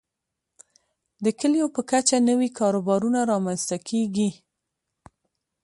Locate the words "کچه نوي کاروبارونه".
1.89-3.19